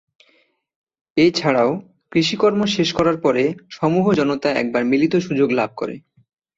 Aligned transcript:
এ 1.17 1.25
ছাড়াও 1.31 1.71
কৃষি 2.11 2.35
কর্ম 2.37 2.61
শেষ 2.75 2.89
করার 2.93 3.17
পরে 3.21 3.43
সমূহ 3.69 4.05
জনতা 4.13 4.49
একবার 4.53 4.83
মিলিত 4.85 5.13
সুযোগ 5.17 5.49
লাভ 5.51 5.71
করে। 5.75 5.95